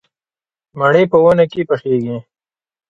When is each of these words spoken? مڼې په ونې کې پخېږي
مڼې 0.79 1.03
په 1.11 1.17
ونې 1.23 1.45
کې 1.51 1.61
پخېږي 1.69 2.17